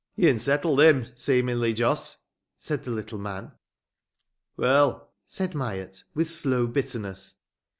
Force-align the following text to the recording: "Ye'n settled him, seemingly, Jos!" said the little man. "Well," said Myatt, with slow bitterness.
"Ye'n 0.15 0.39
settled 0.39 0.81
him, 0.81 1.05
seemingly, 1.15 1.75
Jos!" 1.75 2.17
said 2.57 2.85
the 2.85 2.89
little 2.89 3.19
man. 3.19 3.51
"Well," 4.57 5.11
said 5.27 5.53
Myatt, 5.53 6.05
with 6.15 6.27
slow 6.27 6.65
bitterness. 6.65 7.35